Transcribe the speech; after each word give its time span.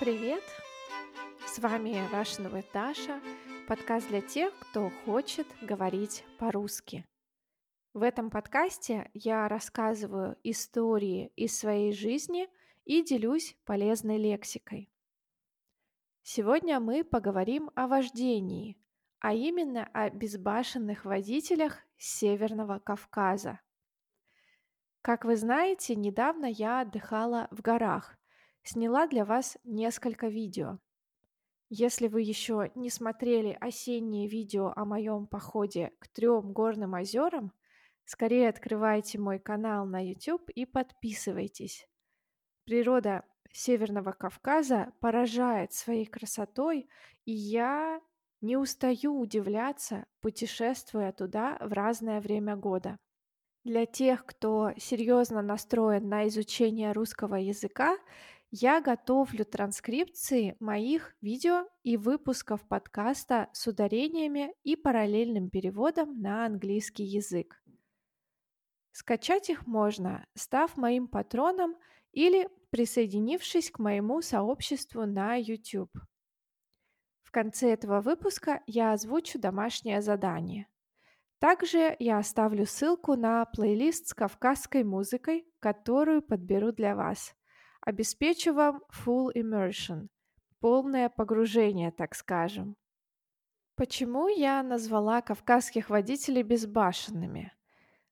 Привет! 0.00 0.42
С 1.46 1.60
вами 1.60 1.90
Russian 2.12 2.50
with 2.50 2.66
Dasha, 2.74 3.22
подкаст 3.68 4.08
для 4.08 4.20
тех, 4.20 4.52
кто 4.58 4.90
хочет 5.04 5.46
говорить 5.62 6.24
по-русски. 6.36 7.06
В 7.92 8.02
этом 8.02 8.28
подкасте 8.28 9.08
я 9.14 9.46
рассказываю 9.46 10.36
истории 10.42 11.28
из 11.36 11.56
своей 11.56 11.92
жизни 11.92 12.48
и 12.84 13.04
делюсь 13.04 13.56
полезной 13.64 14.18
лексикой. 14.18 14.90
Сегодня 16.22 16.80
мы 16.80 17.04
поговорим 17.04 17.70
о 17.76 17.86
вождении, 17.86 18.76
а 19.20 19.32
именно 19.32 19.88
о 19.92 20.10
безбашенных 20.10 21.04
водителях 21.04 21.78
Северного 21.98 22.80
Кавказа. 22.80 23.60
Как 25.02 25.24
вы 25.24 25.36
знаете, 25.36 25.94
недавно 25.94 26.46
я 26.46 26.80
отдыхала 26.80 27.46
в 27.52 27.62
горах– 27.62 28.18
сняла 28.64 29.06
для 29.06 29.24
вас 29.24 29.56
несколько 29.64 30.28
видео. 30.28 30.78
Если 31.70 32.08
вы 32.08 32.22
еще 32.22 32.70
не 32.74 32.90
смотрели 32.90 33.56
осенние 33.60 34.28
видео 34.28 34.72
о 34.74 34.84
моем 34.84 35.26
походе 35.26 35.92
к 35.98 36.08
трем 36.08 36.52
горным 36.52 36.94
озерам, 36.94 37.52
скорее 38.04 38.48
открывайте 38.48 39.18
мой 39.18 39.38
канал 39.38 39.86
на 39.86 40.04
YouTube 40.04 40.50
и 40.50 40.66
подписывайтесь. 40.66 41.88
Природа 42.64 43.24
Северного 43.52 44.12
Кавказа 44.12 44.92
поражает 45.00 45.72
своей 45.72 46.06
красотой, 46.06 46.88
и 47.24 47.32
я 47.32 48.00
не 48.40 48.56
устаю 48.56 49.18
удивляться, 49.18 50.06
путешествуя 50.20 51.12
туда 51.12 51.56
в 51.60 51.72
разное 51.72 52.20
время 52.20 52.56
года. 52.56 52.98
Для 53.64 53.86
тех, 53.86 54.26
кто 54.26 54.72
серьезно 54.76 55.40
настроен 55.40 56.08
на 56.08 56.28
изучение 56.28 56.92
русского 56.92 57.36
языка, 57.36 57.96
я 58.56 58.80
готовлю 58.80 59.44
транскрипции 59.44 60.56
моих 60.60 61.16
видео 61.20 61.66
и 61.82 61.96
выпусков 61.96 62.64
подкаста 62.68 63.50
с 63.52 63.66
ударениями 63.66 64.54
и 64.62 64.76
параллельным 64.76 65.50
переводом 65.50 66.20
на 66.20 66.46
английский 66.46 67.02
язык. 67.02 67.60
Скачать 68.92 69.50
их 69.50 69.66
можно, 69.66 70.24
став 70.34 70.76
моим 70.76 71.08
патроном 71.08 71.74
или 72.12 72.48
присоединившись 72.70 73.72
к 73.72 73.80
моему 73.80 74.22
сообществу 74.22 75.04
на 75.04 75.34
YouTube. 75.34 75.90
В 77.24 77.32
конце 77.32 77.72
этого 77.72 78.02
выпуска 78.02 78.62
я 78.68 78.92
озвучу 78.92 79.40
домашнее 79.40 80.00
задание. 80.00 80.68
Также 81.40 81.96
я 81.98 82.18
оставлю 82.18 82.66
ссылку 82.66 83.16
на 83.16 83.46
плейлист 83.46 84.06
с 84.06 84.14
кавказской 84.14 84.84
музыкой, 84.84 85.44
которую 85.58 86.22
подберу 86.22 86.70
для 86.70 86.94
вас– 86.94 87.34
Обеспечу 87.86 88.54
вам 88.54 88.82
full 88.90 89.30
immersion, 89.34 90.08
полное 90.58 91.10
погружение, 91.10 91.92
так 91.92 92.14
скажем. 92.14 92.76
Почему 93.76 94.28
я 94.28 94.62
назвала 94.62 95.20
кавказских 95.20 95.90
водителей 95.90 96.42
безбашенными? 96.42 97.52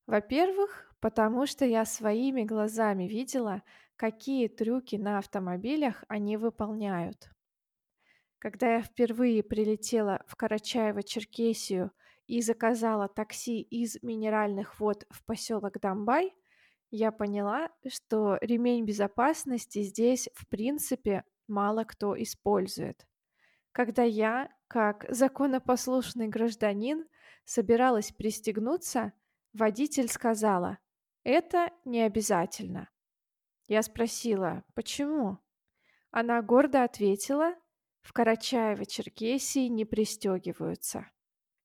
Во-первых, 0.06 0.95
потому 1.01 1.47
что 1.47 1.64
я 1.64 1.87
своими 1.87 2.42
глазами 2.42 3.05
видела, 3.05 3.62
какие 3.97 4.48
трюки 4.48 4.97
на 4.97 5.17
автомобилях 5.19 6.05
они 6.07 6.36
выполняют. 6.36 7.31
Когда 8.39 8.75
я 8.75 8.83
впервые 8.83 9.42
прилетела 9.42 10.23
в 10.27 10.36
Карачаево-Черкесию 10.36 11.92
и 12.27 12.42
заказала 12.42 13.09
такси 13.09 13.62
из 13.62 14.03
Минеральных 14.03 14.79
вод 14.81 15.07
в 15.09 15.25
поселок 15.25 15.81
Дамбай, 15.81 16.34
я 16.93 17.11
поняла, 17.11 17.71
что 17.89 18.37
ремень 18.43 18.85
безопасности 18.85 19.83
здесь, 19.83 20.29
в 20.35 20.47
принципе, 20.47 21.25
мало 21.48 21.85
кто 21.85 22.20
использует. 22.23 23.07
Когда 23.73 24.03
я, 24.03 24.51
как 24.69 25.07
законопослушный 25.08 26.29
гражданин, 26.29 27.07
собиралась 27.45 28.13
пристегнуться, 28.13 29.14
водитель 29.55 30.08
сказала, 30.08 30.79
это 31.25 31.70
не 31.86 32.02
обязательно. 32.02 32.91
Я 33.69 33.83
спросила, 33.83 34.63
почему? 34.75 35.39
Она 36.11 36.42
гордо 36.42 36.85
ответила, 36.85 37.55
в 38.02 38.13
Карачаево-Черкесии 38.13 39.69
не 39.69 39.86
пристегиваются. 39.86 41.11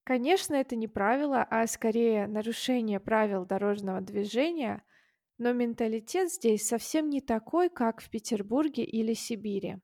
Конечно, 0.06 0.56
это 0.56 0.78
не 0.78 0.88
правило, 0.88 1.44
а 1.44 1.68
скорее 1.68 2.28
нарушение 2.28 3.02
правил 3.02 3.46
дорожного 3.46 4.00
движения– 4.00 4.86
но 5.38 5.53
менталитет 5.53 6.31
здесь 6.31 6.68
совсем 6.68 7.09
не 7.09 7.22
такой, 7.22 7.70
как 7.70 8.02
в 8.02 8.09
Петербурге 8.09 8.84
или 8.84 9.14
Сибири. 9.14 9.78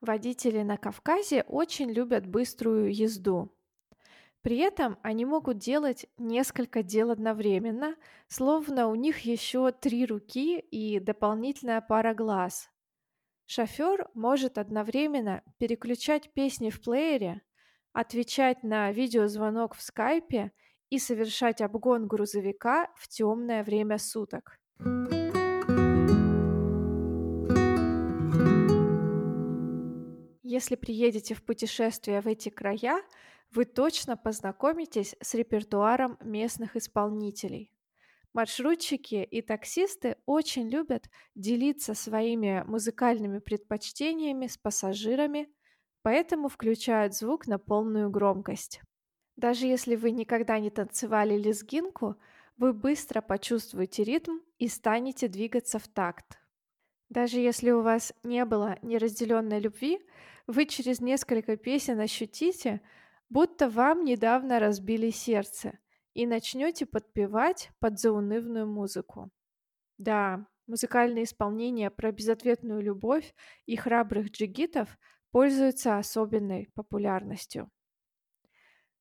Водители 0.00 0.62
на 0.62 0.76
Кавказе 0.76 1.42
очень 1.42 1.90
любят 1.90 2.26
быструю 2.26 2.94
езду. 2.94 3.52
При 4.42 4.58
этом 4.58 4.96
они 5.02 5.24
могут 5.24 5.58
делать 5.58 6.06
несколько 6.18 6.82
дел 6.84 7.10
одновременно, 7.10 7.96
словно 8.28 8.86
у 8.88 8.94
них 8.94 9.20
еще 9.20 9.72
три 9.72 10.06
руки 10.06 10.60
и 10.60 11.00
дополнительная 11.00 11.80
пара 11.80 12.14
глаз. 12.14 12.70
Шофер 13.46 14.08
может 14.14 14.58
одновременно 14.58 15.42
переключать 15.58 16.32
песни 16.32 16.70
в 16.70 16.80
плеере, 16.80 17.42
отвечать 17.92 18.62
на 18.62 18.92
видеозвонок 18.92 19.74
в 19.74 19.82
скайпе 19.82 20.52
и 20.90 20.98
совершать 20.98 21.60
обгон 21.60 22.06
грузовика 22.06 22.90
в 22.96 23.08
темное 23.08 23.64
время 23.64 23.98
суток. 23.98 24.58
Если 30.42 30.76
приедете 30.76 31.34
в 31.34 31.42
путешествие 31.44 32.20
в 32.20 32.26
эти 32.26 32.48
края, 32.48 33.02
вы 33.50 33.64
точно 33.64 34.16
познакомитесь 34.16 35.16
с 35.20 35.34
репертуаром 35.34 36.16
местных 36.20 36.76
исполнителей. 36.76 37.72
Маршрутчики 38.32 39.14
и 39.14 39.40
таксисты 39.40 40.16
очень 40.26 40.68
любят 40.68 41.08
делиться 41.34 41.94
своими 41.94 42.62
музыкальными 42.66 43.38
предпочтениями 43.38 44.46
с 44.46 44.58
пассажирами, 44.58 45.48
поэтому 46.02 46.48
включают 46.48 47.14
звук 47.14 47.46
на 47.46 47.58
полную 47.58 48.10
громкость. 48.10 48.82
Даже 49.36 49.66
если 49.66 49.96
вы 49.96 50.10
никогда 50.10 50.58
не 50.58 50.70
танцевали 50.70 51.36
лезгинку, 51.36 52.16
вы 52.56 52.72
быстро 52.72 53.20
почувствуете 53.20 54.02
ритм 54.02 54.38
и 54.58 54.66
станете 54.66 55.28
двигаться 55.28 55.78
в 55.78 55.88
такт. 55.88 56.38
Даже 57.10 57.38
если 57.38 57.70
у 57.70 57.82
вас 57.82 58.14
не 58.22 58.44
было 58.44 58.78
неразделенной 58.82 59.60
любви, 59.60 60.00
вы 60.46 60.64
через 60.64 61.00
несколько 61.00 61.56
песен 61.56 62.00
ощутите, 62.00 62.80
будто 63.28 63.68
вам 63.68 64.04
недавно 64.04 64.58
разбили 64.58 65.10
сердце 65.10 65.78
и 66.14 66.26
начнете 66.26 66.86
подпевать 66.86 67.70
под 67.78 68.00
заунывную 68.00 68.66
музыку. 68.66 69.30
Да, 69.98 70.46
музыкальное 70.66 71.24
исполнение 71.24 71.90
про 71.90 72.10
безответную 72.10 72.80
любовь 72.80 73.34
и 73.66 73.76
храбрых 73.76 74.30
джигитов 74.30 74.98
пользуются 75.30 75.98
особенной 75.98 76.70
популярностью. 76.74 77.70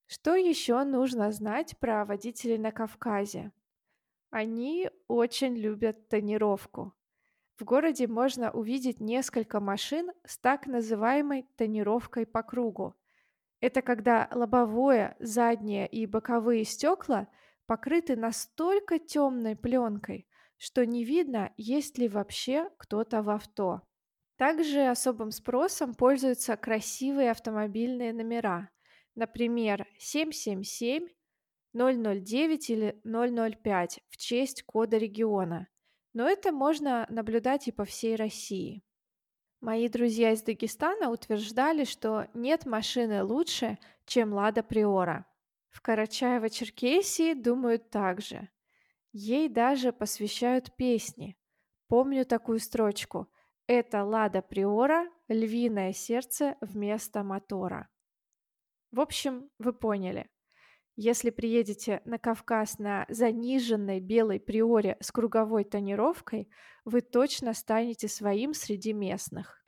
Что 0.08 0.36
еще 0.36 0.84
нужно 0.84 1.32
знать 1.32 1.78
про 1.80 2.06
водителей 2.06 2.60
на 2.60 2.72
Кавказе? 2.72 3.52
Они 4.30 4.90
очень 5.08 5.56
любят 5.56 6.10
тонировку. 6.10 6.94
В 7.58 7.64
городе 7.64 8.06
можно 8.06 8.52
увидеть 8.52 9.00
несколько 9.00 9.60
машин 9.60 10.12
с 10.24 10.38
так 10.38 10.68
называемой 10.68 11.48
тонировкой 11.56 12.28
по 12.28 12.44
кругу. 12.44 12.94
Это 13.62 13.82
когда 13.82 14.30
лобовое, 14.32 15.16
заднее 15.20 15.88
и 15.88 16.06
боковые 16.06 16.66
стекла 16.66 17.28
покрыты 17.66 18.16
настолько 18.16 19.00
темной 19.00 19.56
пленкой, 19.56 20.28
что 20.58 20.86
не 20.86 21.04
видно, 21.04 21.52
есть 21.58 21.98
ли 21.98 22.08
вообще 22.08 22.70
кто-то 22.78 23.24
в 23.24 23.30
авто. 23.32 23.82
Также 24.38 24.86
особым 24.86 25.32
спросом 25.32 25.96
пользуются 25.96 26.58
красивые 26.58 27.32
автомобильные 27.32 28.14
номера– 28.14 28.70
Например, 29.16 29.88
777, 29.98 31.08
009 31.74 32.70
или 32.70 33.02
005 33.04 34.00
в 34.10 34.18
честь 34.18 34.64
кода 34.64 34.98
региона. 34.98 35.68
Но 36.14 36.28
это 36.28 36.52
можно 36.52 37.06
наблюдать 37.10 37.68
и 37.68 37.72
по 37.72 37.86
всей 37.86 38.16
России. 38.16 38.84
Мои 39.62 39.90
друзья 39.90 40.32
из 40.32 40.44
Дагестана 40.44 41.10
утверждали, 41.10 41.86
что 41.86 42.28
нет 42.34 42.66
машины 42.66 43.24
лучше, 43.24 43.78
чем 44.06 44.34
Лада 44.34 44.64
Приора. 44.64 45.26
В 45.70 45.82
Карачаево-Черкесии 45.82 47.34
думают 47.34 47.90
так 47.90 48.22
же. 48.22 48.50
Ей 49.12 49.50
даже 49.50 49.92
посвящают 49.92 50.76
песни. 50.76 51.38
Помню 51.88 52.26
такую 52.26 52.60
строчку. 52.60 53.28
Это 53.68 54.04
Лада 54.04 54.42
Приора, 54.42 55.10
львиное 55.28 55.94
сердце 55.94 56.56
вместо 56.62 57.24
мотора. 57.24 57.90
В 58.96 59.02
общем, 59.02 59.50
вы 59.60 59.74
поняли. 59.74 60.30
Если 60.96 61.30
приедете 61.30 62.02
на 62.06 62.18
Кавказ 62.18 62.80
на 62.80 63.06
заниженной 63.10 64.00
белой 64.00 64.40
приоре 64.40 64.96
с 65.02 65.12
круговой 65.12 65.66
тонировкой, 65.66 66.48
вы 66.86 67.02
точно 67.02 67.54
станете 67.54 68.08
своим 68.08 68.54
среди 68.54 68.94
местных. 68.94 69.66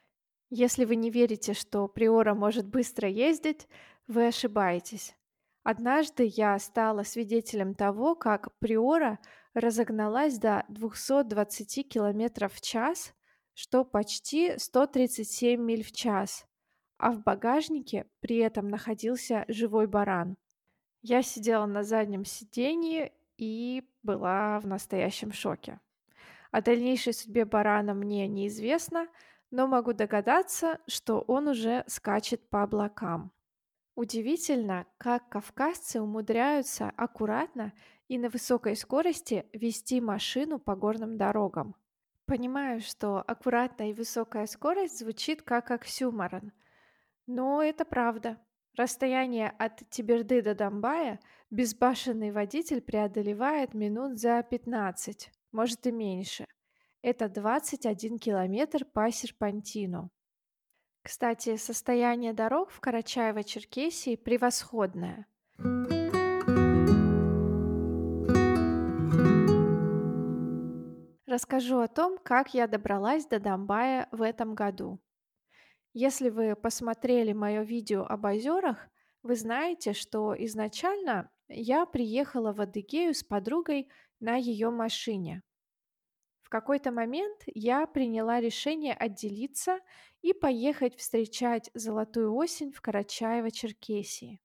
Если 0.50 0.86
вы 0.86 0.96
не 0.96 1.10
верите, 1.10 1.54
что 1.54 1.90
Приора 1.90 2.36
может 2.36 2.70
быстро 2.70 3.10
ездить, 3.10 3.68
вы 4.08 4.28
ошибаетесь. 4.28 5.14
Однажды 5.62 6.24
я 6.34 6.58
стала 6.58 7.04
свидетелем 7.04 7.76
того, 7.76 8.16
как 8.16 8.58
Приора 8.60 9.20
разогналась 9.54 10.38
до 10.38 10.64
220 10.70 11.90
км 11.90 12.48
в 12.48 12.62
час, 12.62 13.14
что 13.54 13.84
почти 13.84 14.58
137 14.58 15.62
миль 15.62 15.84
в 15.84 15.92
час, 15.92 16.47
а 16.98 17.12
в 17.12 17.22
багажнике 17.22 18.06
при 18.20 18.38
этом 18.38 18.70
находился 18.70 19.46
живой 19.48 19.88
баран. 19.88 20.38
Я 21.02 21.22
сидела 21.22 21.66
на 21.66 21.84
заднем 21.84 22.26
сиденье 22.26 23.14
и 23.38 23.88
была 24.04 24.60
в 24.60 24.68
настоящем 24.68 25.32
шоке. 25.32 25.80
О 26.52 26.62
дальнейшей 26.62 27.14
судьбе 27.14 27.46
барана 27.46 27.94
мне 27.94 28.28
неизвестно, 28.28 29.08
но 29.52 29.68
могу 29.68 29.94
догадаться, 29.94 30.80
что 30.88 31.22
он 31.22 31.48
уже 31.48 31.84
скачет 31.88 32.50
по 32.50 32.64
облакам. 32.64 33.32
Удивительно, 33.96 34.86
как 34.98 35.30
кавказцы 35.30 36.02
умудряются 36.02 36.92
аккуратно 36.96 37.74
и 38.08 38.18
на 38.18 38.30
высокой 38.30 38.76
скорости 38.76 39.46
вести 39.54 40.00
машину 40.02 40.60
по 40.60 40.76
горным 40.76 41.18
дорогам. 41.18 41.76
Понимаю, 42.26 42.82
что 42.82 43.24
аккуратная 43.26 43.90
и 43.90 43.94
высокая 43.94 44.46
скорость 44.48 45.00
звучит 45.00 45.42
как 45.42 45.72
оксюморон, 45.72 46.52
но 47.28 47.62
это 47.62 47.86
правда. 47.86 48.40
Расстояние 48.76 49.50
от 49.50 49.90
Тиберды 49.90 50.42
до 50.42 50.56
Домбая 50.56 51.20
безбашенный 51.50 52.32
водитель 52.32 52.82
преодолевает 52.82 53.74
минут 53.74 54.20
за 54.20 54.44
15, 54.44 55.32
может 55.52 55.88
и 55.88 55.92
меньше. 55.92 56.46
Это 57.02 57.30
21 57.30 58.20
километр 58.20 58.86
по 58.86 59.12
серпантину. 59.12 60.10
Кстати, 61.04 61.56
состояние 61.56 62.34
дорог 62.34 62.70
в 62.70 62.82
Карачаево-Черкесии 62.82 64.18
превосходное. 64.18 65.26
Расскажу 71.26 71.80
о 71.80 71.88
том, 71.88 72.18
как 72.24 72.54
я 72.54 72.68
добралась 72.68 73.26
до 73.26 73.40
Домбая 73.40 74.08
в 74.12 74.22
этом 74.22 74.54
году. 74.54 75.00
Если 76.00 76.30
вы 76.30 76.56
посмотрели 76.56 77.34
мое 77.34 77.64
видео 77.64 78.04
об 78.04 78.26
озерах, 78.26 78.88
вы 79.24 79.36
знаете, 79.36 79.94
что 79.94 80.36
изначально 80.38 81.32
я 81.48 81.88
приехала 81.88 82.54
в 82.54 82.62
Адыгею 82.62 83.16
с 83.16 83.24
подругой 83.24 83.90
на 84.20 84.36
ее 84.36 84.70
машине. 84.70 85.42
В 86.44 86.50
какой-то 86.50 86.92
момент 86.92 87.42
я 87.48 87.88
приняла 87.88 88.40
решение 88.40 88.94
отделиться 88.94 89.80
и 90.22 90.34
поехать 90.34 90.96
встречать 90.96 91.72
золотую 91.74 92.32
осень 92.36 92.72
в 92.72 92.80
Карачаево-Черкесии. 92.80 94.38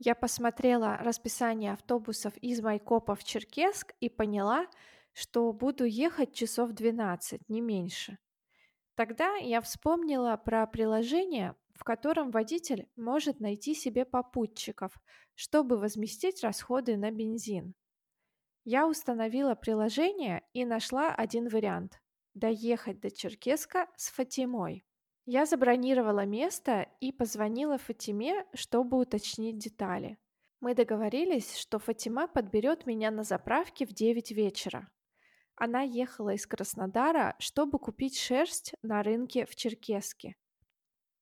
Я 0.00 0.16
посмотрела 0.16 0.96
расписание 0.96 1.74
автобусов 1.74 2.36
из 2.38 2.60
Майкопа 2.60 3.14
в 3.14 3.22
Черкесск 3.22 3.94
и 4.00 4.08
поняла, 4.08 4.66
что 5.12 5.52
буду 5.52 5.84
ехать 5.84 6.34
часов 6.34 6.72
12, 6.72 7.48
не 7.48 7.60
меньше. 7.60 8.18
Тогда 8.98 9.36
я 9.36 9.60
вспомнила 9.60 10.36
про 10.36 10.66
приложение, 10.66 11.54
в 11.76 11.84
котором 11.84 12.32
водитель 12.32 12.88
может 12.96 13.38
найти 13.38 13.72
себе 13.72 14.04
попутчиков, 14.04 14.92
чтобы 15.36 15.78
возместить 15.78 16.42
расходы 16.42 16.96
на 16.96 17.12
бензин. 17.12 17.76
Я 18.64 18.88
установила 18.88 19.54
приложение 19.54 20.42
и 20.52 20.64
нашла 20.64 21.14
один 21.14 21.46
вариант– 21.46 22.02
доехать 22.34 22.98
до 22.98 23.12
Черкеска 23.12 23.86
с 23.94 24.10
Фатимой. 24.10 24.84
Я 25.26 25.46
забронировала 25.46 26.26
место 26.26 26.88
и 26.98 27.12
позвонила 27.12 27.78
Фатиме, 27.78 28.46
чтобы 28.52 28.98
уточнить 28.98 29.58
детали. 29.58 30.18
Мы 30.58 30.74
договорились, 30.74 31.56
что 31.56 31.78
Фатима 31.78 32.26
подберет 32.26 32.84
меня 32.84 33.12
на 33.12 33.22
заправке 33.22 33.86
в 33.86 33.90
9 33.90 34.32
вечера. 34.32 34.90
Она 35.60 35.82
ехала 35.82 36.34
из 36.34 36.46
Краснодара, 36.46 37.34
чтобы 37.40 37.80
купить 37.80 38.16
шерсть 38.16 38.74
на 38.82 39.02
рынке 39.02 39.44
в 39.44 39.56
Черкеске. 39.56 40.36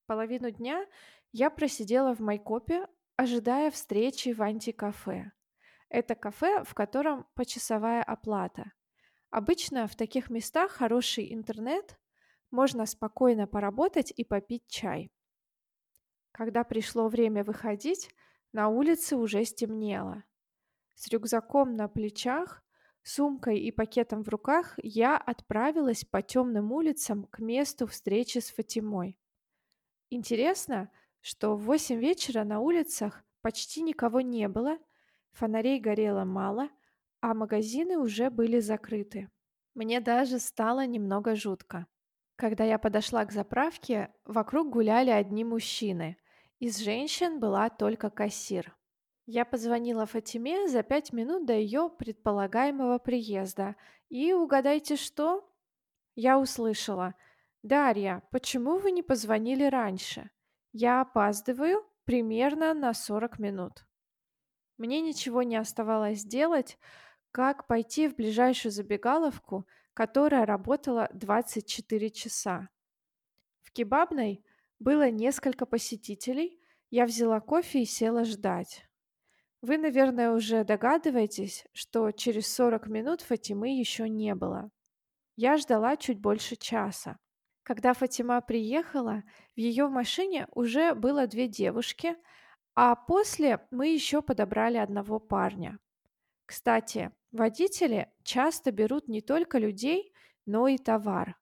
Половину 0.05 0.51
дня 0.51 0.87
я 1.33 1.49
просидела 1.49 2.15
в 2.15 2.21
Майкопе, 2.21 2.87
ожидая 3.17 3.71
встречи 3.71 4.35
в 4.35 4.43
антикафе. 4.43 5.33
Это 5.89 6.15
кафе, 6.15 6.65
в 6.65 6.75
котором 6.75 7.27
почасовая 7.35 8.03
оплата. 8.03 8.73
Обычно 9.31 9.87
в 9.87 9.97
таких 9.97 10.29
местах 10.29 10.71
хороший 10.71 11.33
интернет, 11.33 11.99
можно 12.51 12.85
спокойно 12.85 13.47
поработать 13.47 14.13
и 14.15 14.23
попить 14.23 14.67
чай. 14.67 15.11
Когда 16.33 16.63
пришло 16.63 17.09
время 17.09 17.43
выходить, 17.43 18.11
на 18.53 18.69
улице 18.69 19.17
уже 19.17 19.47
стемнело. 19.47 20.25
С 20.95 21.09
рюкзаком 21.09 21.75
на 21.75 21.89
плечах, 21.89 22.66
сумкой 23.09 23.59
и 23.61 23.71
пакетом 23.71 24.23
в 24.23 24.29
руках 24.29 24.75
я 24.83 25.17
отправилась 25.17 26.05
по 26.05 26.23
темным 26.23 26.73
улицам 26.73 27.25
к 27.25 27.39
месту 27.39 27.87
встречи 27.87 28.39
с 28.39 28.51
Фатимой. 28.51 29.19
Интересно, 30.11 30.91
что 31.21 31.57
в 31.57 31.63
восемь 31.63 31.99
вечера 31.99 32.45
на 32.45 32.61
улицах 32.61 33.25
почти 33.41 33.83
никого 33.83 34.21
не 34.21 34.49
было– 34.49 34.79
Фонарей 35.37 35.79
горело 35.81 36.25
мало, 36.25 36.71
а 37.21 37.35
магазины 37.35 37.99
уже 37.99 38.31
были 38.31 38.59
закрыты. 38.59 39.29
Мне 39.75 40.01
даже 40.01 40.39
стало 40.39 40.87
немного 40.87 41.37
жутко. 41.37 41.87
Когда 42.37 42.65
я 42.65 42.79
подошла 42.79 43.23
к 43.27 43.33
заправке, 43.33 44.15
вокруг 44.25 44.71
гуляли 44.71 45.11
одни 45.11 45.45
мужчины. 45.45 46.17
Из 46.59 46.79
женщин 46.79 47.39
была 47.39 47.69
только 47.69 48.09
кассир. 48.09 48.75
Я 49.27 49.45
позвонила 49.45 50.07
Фатиме 50.07 50.69
за 50.69 50.83
пять 50.83 51.13
минут 51.13 51.47
до 51.47 51.53
ее 51.53 51.91
предполагаемого 51.91 52.99
приезда. 52.99 53.75
И 54.09 54.33
угадайте 54.33 54.97
что? 54.97 55.53
Я 56.15 56.39
услышала. 56.39 57.15
«Дарья, 57.63 58.23
почему 58.31 58.79
вы 58.79 58.93
не 58.93 59.03
позвонили 59.03 59.65
раньше? 59.65 60.31
Я 60.73 61.01
опаздываю 61.01 61.85
примерно 62.05 62.73
на 62.75 62.95
40 62.95 63.41
минут». 63.41 63.85
Мне 64.79 65.01
ничего 65.01 65.43
не 65.43 65.57
оставалось 65.57 66.25
делать, 66.25 66.79
как 67.33 67.67
пойти 67.67 68.07
в 68.07 68.15
ближайшую 68.15 68.71
забегаловку, 68.71 69.67
которая 69.95 70.47
работала 70.47 71.11
24 71.13 72.11
часа. 72.11 72.69
В 73.63 73.73
кебабной 73.73 74.45
было 74.79 75.11
несколько 75.11 75.67
посетителей, 75.67 76.61
я 76.91 77.05
взяла 77.05 77.41
кофе 77.41 77.83
и 77.83 77.85
села 77.85 78.25
ждать. 78.25 78.86
Вы, 79.63 79.79
наверное, 79.79 80.31
уже 80.31 80.65
догадываетесь, 80.65 81.67
что 81.73 82.11
через 82.13 82.53
40 82.55 82.87
минут 82.89 83.23
Фатимы 83.23 83.79
еще 83.79 84.09
не 84.09 84.35
было. 84.35 84.71
Я 85.37 85.57
ждала 85.57 85.97
чуть 85.97 86.21
больше 86.21 86.57
часа. 86.57 87.19
Когда 87.63 87.95
Фатима 87.95 88.41
приехала, 88.41 89.25
в 89.55 89.59
ее 89.59 89.89
машине 89.89 90.47
уже 90.53 90.95
было 90.95 91.27
две 91.27 91.49
девушки– 91.49 92.17
а 92.79 92.95
после 92.95 93.67
мы 93.71 93.89
еще 93.89 94.21
подобрали 94.21 94.77
одного 94.77 95.19
парня. 95.19 95.79
Кстати, 96.45 97.11
водители 97.33 98.13
часто 98.23 98.71
берут 98.71 99.09
не 99.09 99.23
только 99.23 99.57
людей, 99.57 100.13
но 100.45 100.69
и 100.69 100.77
товар. 100.77 101.39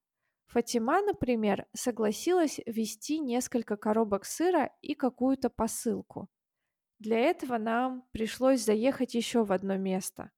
Фатима, 0.47 1.03
например, 1.03 1.67
согласилась 1.73 2.61
вести 2.67 3.19
несколько 3.19 3.77
коробок 3.77 4.25
сыра 4.25 4.71
и 4.81 4.95
какую-то 4.95 5.51
посылку. 5.51 6.29
Для 6.99 7.19
этого 7.19 7.59
нам 7.59 8.05
пришлось 8.13 8.61
заехать 8.61 9.15
еще 9.15 9.45
в 9.45 9.53
одно 9.53 9.77
место. 9.77 10.31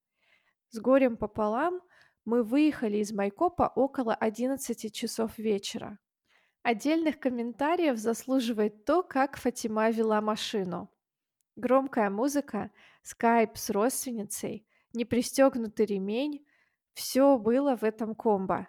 С 0.71 0.79
горем 0.79 1.17
пополам 1.17 1.81
мы 2.25 2.43
выехали 2.43 2.99
из 2.99 3.13
Майкопа 3.13 3.73
около 3.75 4.15
11 4.15 4.93
часов 4.93 5.39
вечера. 5.39 5.99
Отдельных 6.63 7.21
комментариев 7.21 7.97
заслуживает 7.97 8.85
то, 8.85 9.03
как 9.03 9.37
Фатима 9.37 9.91
вела 9.91 10.21
машину. 10.21 10.91
Громкая 11.55 12.11
музыка, 12.11 12.71
скайп 13.03 13.57
с 13.57 13.71
родственницей, 13.71 14.67
непристегнутый 14.93 15.87
ремень– 15.87 16.47
все 16.97 17.37
было 17.37 17.77
в 17.77 17.83
этом 17.83 18.15
комбо. 18.15 18.69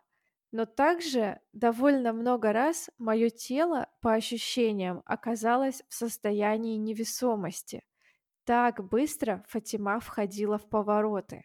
Но 0.52 0.66
также 0.66 1.40
довольно 1.52 2.14
много 2.14 2.54
раз 2.54 2.90
мое 2.98 3.30
тело, 3.30 3.90
по 4.02 4.14
ощущениям, 4.14 5.04
оказалось 5.06 5.84
в 5.90 5.94
состоянии 5.94 6.78
невесомости. 6.78 7.84
Так 8.46 8.82
быстро 8.88 9.44
Фатима 9.50 10.00
входила 10.00 10.58
в 10.58 10.70
повороты. 10.70 11.44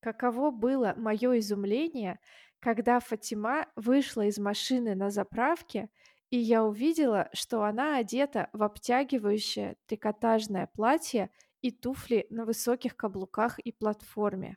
Каково 0.00 0.50
было 0.50 0.94
мое 0.96 1.38
изумление, 1.38 2.18
когда 2.58 2.98
Фатима 2.98 3.68
вышла 3.76 4.22
из 4.22 4.36
машины 4.38 4.96
на 4.96 5.10
заправке, 5.10 5.90
и 6.30 6.38
я 6.38 6.64
увидела, 6.64 7.28
что 7.32 7.62
она 7.62 7.98
одета 7.98 8.50
в 8.52 8.64
обтягивающее 8.64 9.76
трикотажное 9.86 10.66
платье 10.66 11.30
и 11.60 11.70
туфли 11.70 12.26
на 12.30 12.44
высоких 12.44 12.96
каблуках 12.96 13.60
и 13.60 13.70
платформе. 13.70 14.56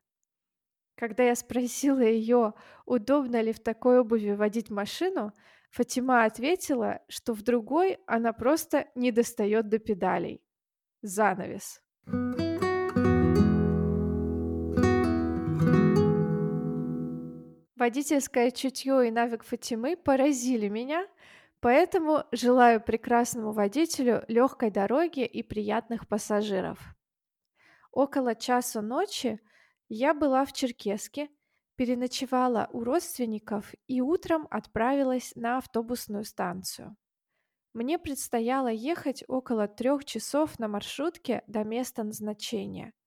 Когда 0.95 1.23
я 1.23 1.35
спросила 1.35 1.99
ее, 1.99 2.53
удобно 2.85 3.41
ли 3.41 3.51
в 3.51 3.59
такой 3.59 3.99
обуви 3.99 4.31
водить 4.31 4.69
машину, 4.69 5.33
Фатима 5.69 6.23
ответила, 6.23 7.01
что 7.09 7.33
в 7.33 7.41
другой 7.41 7.99
она 8.07 8.31
просто 8.31 8.87
не 8.95 9.11
достает 9.11 9.67
до 9.67 9.77
педалей. 9.77 10.41
Занавес. 11.01 11.81
Водительское 17.75 18.51
чутье 18.51 19.09
и 19.09 19.11
навык 19.11 19.43
Фатимы 19.43 19.97
поразили 19.97 20.69
меня, 20.69 21.05
поэтому 21.59 22.23
желаю 22.31 22.79
прекрасному 22.79 23.51
водителю 23.51 24.23
легкой 24.29 24.71
дороги 24.71 25.25
и 25.25 25.43
приятных 25.43 26.07
пассажиров. 26.07 26.79
Около 27.91 28.33
часа 28.33 28.81
ночи 28.81 29.41
я 29.89 30.13
была 30.13 30.45
в 30.45 30.53
Черкеске, 30.53 31.29
переночевала 31.75 32.69
у 32.71 32.83
родственников 32.83 33.73
и 33.87 34.01
утром 34.01 34.47
отправилась 34.49 35.33
на 35.35 35.57
автобусную 35.57 36.23
станцию. 36.23 36.95
Мне 37.73 37.99
предстояло 37.99 38.69
ехать 38.69 39.23
около 39.27 39.67
трех 39.67 40.05
часов 40.05 40.57
на 40.59 40.67
маршрутке 40.67 41.43
до 41.47 41.63
места 41.63 42.03
назначения– 42.03 42.93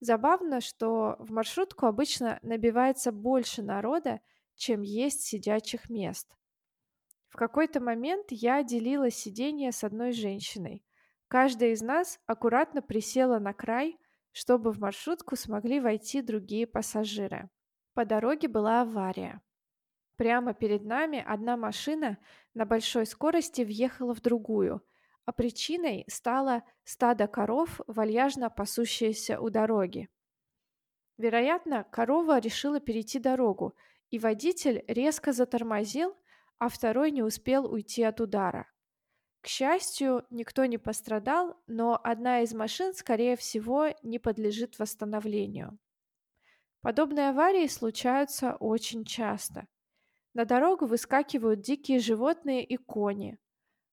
Забавно, 0.00 0.60
что 0.60 1.16
в 1.18 1.32
маршрутку 1.32 1.86
обычно 1.86 2.38
набивается 2.42 3.10
больше 3.10 3.62
народа, 3.62 4.20
чем 4.54 4.82
есть 4.82 5.22
сидячих 5.22 5.90
мест. 5.90 6.28
В 7.28 7.36
какой-то 7.36 7.80
момент 7.80 8.26
я 8.30 8.62
делила 8.62 9.10
сиденье 9.10 9.72
с 9.72 9.82
одной 9.82 10.12
женщиной. 10.12 10.84
Каждая 11.26 11.70
из 11.70 11.82
нас 11.82 12.20
аккуратно 12.26 12.80
присела 12.80 13.38
на 13.38 13.52
край, 13.52 13.98
чтобы 14.32 14.72
в 14.72 14.78
маршрутку 14.78 15.36
смогли 15.36 15.80
войти 15.80 16.22
другие 16.22 16.66
пассажиры. 16.66 17.50
По 17.94 18.04
дороге 18.04 18.48
была 18.48 18.82
авария. 18.82 19.40
Прямо 20.16 20.52
перед 20.52 20.84
нами 20.84 21.24
одна 21.26 21.56
машина 21.56 22.18
на 22.54 22.66
большой 22.66 23.06
скорости 23.06 23.62
въехала 23.62 24.14
в 24.14 24.20
другую, 24.20 24.84
а 25.24 25.32
причиной 25.32 26.04
стало 26.08 26.64
стадо 26.84 27.26
коров, 27.26 27.80
вальяжно 27.86 28.50
пасущееся 28.50 29.40
у 29.40 29.50
дороги. 29.50 30.08
Вероятно, 31.18 31.84
корова 31.84 32.38
решила 32.38 32.80
перейти 32.80 33.18
дорогу, 33.18 33.76
и 34.10 34.18
водитель 34.18 34.84
резко 34.88 35.32
затормозил, 35.32 36.16
а 36.58 36.68
второй 36.68 37.10
не 37.10 37.22
успел 37.22 37.66
уйти 37.66 38.02
от 38.02 38.20
удара. 38.20 38.70
К 39.40 39.46
счастью, 39.46 40.26
никто 40.30 40.64
не 40.66 40.78
пострадал, 40.78 41.56
но 41.66 41.98
одна 42.02 42.42
из 42.42 42.52
машин, 42.54 42.92
скорее 42.92 43.36
всего, 43.36 43.88
не 44.02 44.18
подлежит 44.18 44.78
восстановлению. 44.78 45.78
Подобные 46.80 47.30
аварии 47.30 47.66
случаются 47.66 48.54
очень 48.56 49.04
часто. 49.04 49.66
На 50.34 50.44
дорогу 50.44 50.86
выскакивают 50.86 51.60
дикие 51.60 51.98
животные 51.98 52.64
и 52.64 52.76
кони. 52.76 53.38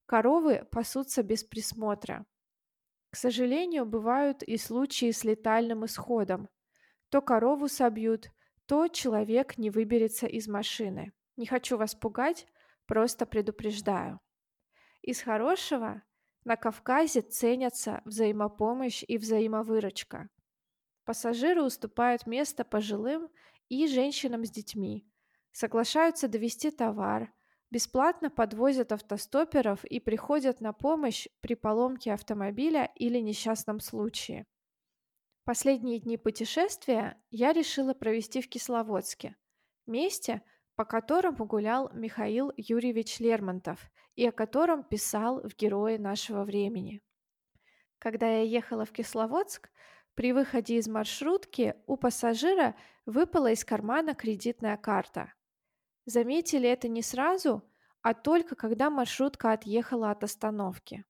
Коровы 0.06 0.68
пасутся 0.72 1.24
без 1.24 1.44
присмотра. 1.44 2.26
К 3.10 3.16
сожалению, 3.16 3.86
бывают 3.86 4.44
и 4.44 4.58
случаи 4.58 5.12
с 5.12 5.24
летальным 5.24 5.86
исходом. 5.86 6.50
То 7.10 7.22
корову 7.22 7.68
собьют, 7.68 8.30
то 8.66 8.88
человек 8.88 9.58
не 9.58 9.70
выберется 9.70 10.28
из 10.28 10.48
машины. 10.48 11.14
Не 11.38 11.46
хочу 11.46 11.78
вас 11.78 11.96
пугать, 11.96 12.46
просто 12.86 13.26
предупреждаю. 13.26 14.20
Из 15.06 15.22
хорошего 15.22 16.02
на 16.46 16.56
Кавказе 16.56 17.22
ценятся 17.22 18.02
взаимопомощь 18.06 19.04
и 19.08 19.20
взаимовыручка. 19.20 20.30
Пассажиры 21.04 21.62
уступают 21.62 22.26
место 22.26 22.66
пожилым 22.66 23.30
и 23.70 23.86
женщинам 23.86 24.44
с 24.46 24.50
детьми, 24.50 25.08
соглашаются 25.52 26.28
довести 26.28 26.72
товар, 26.72 27.32
бесплатно 27.70 28.32
подвозят 28.32 28.92
автостоперов 28.92 29.86
и 29.86 30.00
приходят 30.00 30.60
на 30.60 30.74
помощь 30.74 31.28
при 31.40 31.54
поломке 31.54 32.12
автомобиля 32.12 32.92
или 32.96 33.20
несчастном 33.20 33.82
случае. 33.82 34.48
Последние 35.44 36.00
дни 36.00 36.18
путешествия 36.18 37.22
я 37.30 37.54
решила 37.54 37.94
провести 37.94 38.42
в 38.42 38.50
Кисловодске, 38.50 39.36
месте, 39.86 40.42
по 40.76 40.86
которому 40.86 41.46
гулял 41.46 41.90
Михаил 41.94 42.52
Юрьевич 42.58 43.20
Лермонтов 43.20 43.80
и 44.16 44.28
о 44.28 44.32
котором 44.32 44.84
писал 44.84 45.42
в 45.42 45.56
«Герои 45.56 45.98
нашего 45.98 46.44
времени». 46.44 47.02
Когда 48.00 48.28
я 48.28 48.42
ехала 48.42 48.86
в 48.86 48.92
Кисловодск, 48.92 49.70
при 50.14 50.34
выходе 50.34 50.78
из 50.78 50.88
маршрутки 50.88 51.76
у 51.88 51.98
пассажира 51.98 52.76
выпала 53.06 53.52
из 53.52 53.66
кармана 53.66 54.16
кредитная 54.16 54.78
карта– 54.78 55.34
Заметили 56.06 56.70
это 56.70 56.88
не 56.88 57.02
сразу, 57.02 57.64
а 58.02 58.14
только 58.14 58.56
когда 58.56 58.92
маршрутка 58.92 59.52
отъехала 59.54 60.12
от 60.12 60.24
остановки. 60.24 61.04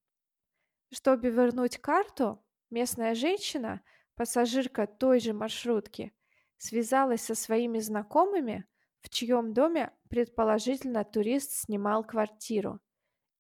Чтобы 0.94 1.30
вернуть 1.30 1.78
карту, 1.80 2.42
местная 2.70 3.14
женщина, 3.14 3.82
пассажирка 4.16 4.88
той 4.88 5.20
же 5.20 5.34
маршрутки, 5.34 6.14
связалась 6.58 7.22
со 7.22 7.36
своими 7.36 7.80
знакомыми, 7.80 8.66
в 9.06 9.10
чьем 9.10 9.54
доме, 9.54 9.92
предположительно, 10.10 11.04
турист 11.04 11.52
снимал 11.52 12.04
квартиру, 12.04 12.80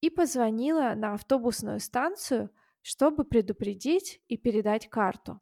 и 0.01 0.09
позвонила 0.09 0.93
на 0.95 1.15
автобусную 1.15 1.79
станцию, 1.79 2.51
чтобы 2.81 3.25
предупредить 3.25 4.21
и 4.27 4.37
передать 4.37 4.87
карту. 4.89 5.41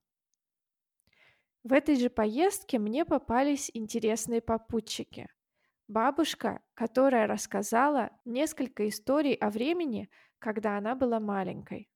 В 1.64 1.74
этой 1.74 1.96
же 1.96 2.10
поездке 2.10 2.80
мне 2.80 3.06
попались 3.06 3.70
интересные 3.74 4.42
попутчики– 4.42 5.28
Бабушка, 5.90 6.62
которая 6.76 7.28
рассказала 7.28 8.10
несколько 8.24 8.88
историй 8.88 9.34
о 9.34 9.50
времени, 9.50 10.10
когда 10.40 10.78
она 10.78 10.96
была 10.96 11.20
маленькой. 11.20 11.90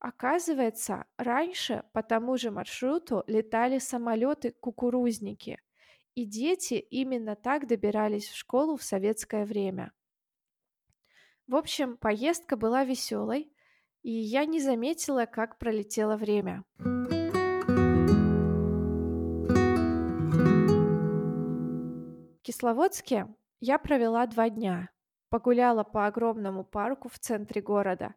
Оказывается, 0.00 1.06
раньше 1.16 1.84
по 1.92 2.02
тому 2.02 2.36
же 2.36 2.50
маршруту 2.50 3.22
летали 3.28 3.78
самолеты-кукурузники, 3.78 5.58
и 6.20 6.26
дети 6.26 6.74
именно 6.74 7.34
так 7.34 7.66
добирались 7.66 8.28
в 8.28 8.36
школу 8.36 8.76
в 8.76 8.82
советское 8.82 9.46
время. 9.46 9.90
В 11.46 11.56
общем, 11.56 11.96
поездка 11.96 12.58
была 12.58 12.84
веселой, 12.84 13.50
и 14.02 14.10
я 14.10 14.44
не 14.44 14.60
заметила, 14.60 15.24
как 15.24 15.58
пролетело 15.58 16.18
время. 16.18 16.62
Кисловодске 22.42 23.26
я 23.60 23.78
провела 23.78 24.26
два 24.26 24.50
дня. 24.50 24.90
Погуляла 25.30 25.84
по 25.84 26.06
огромному 26.06 26.64
парку 26.64 27.08
в 27.08 27.18
центре 27.18 27.62
города, 27.62 28.14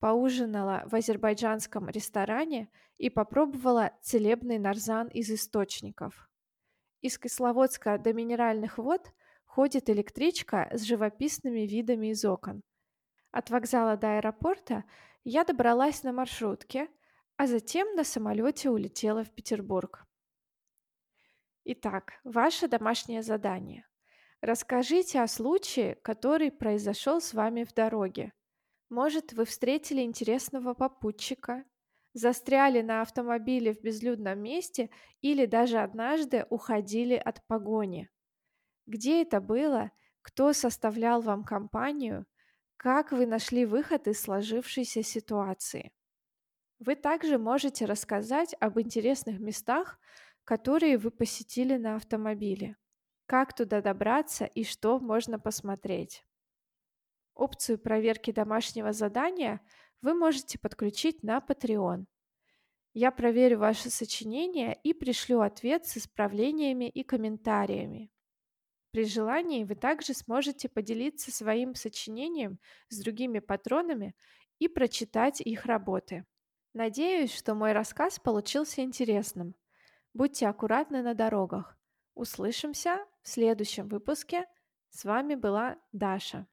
поужинала 0.00 0.82
в 0.86 0.94
азербайджанском 0.96 1.88
ресторане 1.88 2.68
и 2.98 3.10
попробовала 3.10 3.92
целебный 4.02 4.58
нарзан 4.58 5.06
из 5.06 5.30
источников. 5.30 6.28
Из 7.04 7.18
Кисловодска 7.18 7.98
до 7.98 8.14
Минеральных 8.14 8.78
вод 8.78 9.12
ходит 9.44 9.90
электричка 9.90 10.70
с 10.72 10.80
живописными 10.84 11.66
видами 11.66 12.12
из 12.12 12.24
окон. 12.24 12.62
От 13.30 13.50
вокзала 13.50 13.98
до 13.98 14.16
аэропорта 14.16 14.84
я 15.22 15.44
добралась 15.44 16.02
на 16.02 16.14
маршрутке, 16.14 16.88
а 17.36 17.46
затем 17.46 17.94
на 17.94 18.04
самолете 18.04 18.70
улетела 18.70 19.22
в 19.22 19.30
Петербург. 19.34 20.06
Итак, 21.64 22.14
ваше 22.24 22.68
домашнее 22.68 23.22
задание. 23.22 23.86
Расскажите 24.40 25.20
о 25.20 25.28
случае, 25.28 25.96
который 25.96 26.50
произошел 26.50 27.20
с 27.20 27.34
вами 27.34 27.64
в 27.64 27.74
дороге. 27.74 28.32
Может, 28.88 29.34
вы 29.34 29.44
встретили 29.44 30.00
интересного 30.00 30.72
попутчика, 30.72 31.66
застряли 32.14 32.80
на 32.80 33.02
автомобиле 33.02 33.74
в 33.74 33.82
безлюдном 33.82 34.38
месте 34.38 34.88
или 35.20 35.46
даже 35.46 35.78
однажды 35.78 36.46
уходили 36.48 37.14
от 37.14 37.44
погони. 37.46 38.08
Где 38.86 39.22
это 39.22 39.40
было? 39.40 39.90
Кто 40.22 40.52
составлял 40.52 41.20
вам 41.20 41.44
компанию? 41.44 42.26
Как 42.76 43.12
вы 43.12 43.26
нашли 43.26 43.66
выход 43.66 44.06
из 44.08 44.20
сложившейся 44.20 45.02
ситуации? 45.02 45.92
Вы 46.78 46.96
также 46.96 47.38
можете 47.38 47.84
рассказать 47.84 48.54
об 48.60 48.78
интересных 48.78 49.40
местах, 49.40 49.98
которые 50.44 50.98
вы 50.98 51.10
посетили 51.10 51.76
на 51.76 51.96
автомобиле. 51.96 52.76
Как 53.26 53.54
туда 53.54 53.80
добраться 53.80 54.44
и 54.44 54.64
что 54.64 54.98
можно 54.98 55.38
посмотреть. 55.38 56.24
Опцию 57.34 57.78
проверки 57.78 58.30
домашнего 58.30 58.92
задания 58.92 59.60
вы 60.02 60.14
можете 60.14 60.58
подключить 60.58 61.22
на 61.22 61.38
Patreon. 61.38 62.06
Я 62.92 63.10
проверю 63.10 63.58
ваше 63.58 63.90
сочинение 63.90 64.78
и 64.84 64.92
пришлю 64.92 65.40
ответ 65.40 65.86
с 65.86 65.96
исправлениями 65.96 66.88
и 66.88 67.02
комментариями. 67.02 68.10
При 68.92 69.04
желании 69.04 69.64
вы 69.64 69.74
также 69.74 70.14
сможете 70.14 70.68
поделиться 70.68 71.32
своим 71.32 71.74
сочинением 71.74 72.60
с 72.88 73.00
другими 73.00 73.40
патронами 73.40 74.14
и 74.60 74.68
прочитать 74.68 75.40
их 75.40 75.66
работы. 75.66 76.24
Надеюсь, 76.74 77.34
что 77.34 77.56
мой 77.56 77.72
рассказ 77.72 78.20
получился 78.20 78.82
интересным. 78.82 79.56
Будьте 80.12 80.46
аккуратны 80.46 81.02
на 81.02 81.14
дорогах. 81.14 81.76
Услышимся 82.14 83.04
в 83.22 83.28
следующем 83.28 83.88
выпуске. 83.88 84.46
С 84.90 85.04
вами 85.04 85.34
была 85.34 85.76
Даша. 85.90 86.46